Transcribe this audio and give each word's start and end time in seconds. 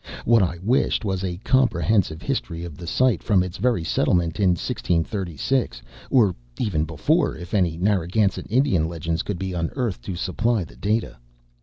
What 0.25 0.41
I 0.41 0.57
wished 0.63 1.05
was 1.05 1.23
a 1.23 1.37
comprehensive 1.43 2.23
history 2.23 2.63
of 2.65 2.75
the 2.75 2.87
site 2.87 3.21
from 3.21 3.43
its 3.43 3.57
very 3.57 3.83
settlement 3.83 4.39
in 4.39 4.49
1636 4.57 5.83
or 6.09 6.35
even 6.59 6.85
before, 6.85 7.35
if 7.37 7.53
any 7.53 7.77
Narragansett 7.77 8.47
Indian 8.49 8.87
legend 8.87 9.23
could 9.23 9.37
be 9.37 9.53
unearthed 9.53 10.01
to 10.05 10.15
supply 10.15 10.63
the 10.63 10.75
data. 10.75 11.17